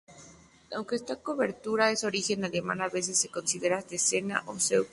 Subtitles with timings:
[0.73, 4.89] Aunque esta cobertura es de origen alemán, a veces se considera danesa o sueca.